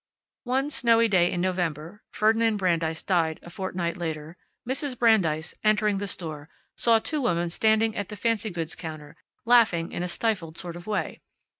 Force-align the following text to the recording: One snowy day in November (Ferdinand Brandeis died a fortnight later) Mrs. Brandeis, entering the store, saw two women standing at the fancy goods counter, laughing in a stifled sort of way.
One 0.45 0.71
snowy 0.71 1.07
day 1.07 1.31
in 1.31 1.41
November 1.41 2.01
(Ferdinand 2.11 2.57
Brandeis 2.57 3.03
died 3.03 3.39
a 3.43 3.51
fortnight 3.51 3.97
later) 3.97 4.35
Mrs. 4.67 4.97
Brandeis, 4.97 5.53
entering 5.63 5.99
the 5.99 6.07
store, 6.07 6.49
saw 6.75 6.97
two 6.97 7.21
women 7.21 7.51
standing 7.51 7.95
at 7.95 8.09
the 8.09 8.15
fancy 8.15 8.49
goods 8.49 8.73
counter, 8.73 9.15
laughing 9.45 9.91
in 9.91 10.01
a 10.01 10.07
stifled 10.07 10.57
sort 10.57 10.75
of 10.75 10.87
way. 10.87 11.21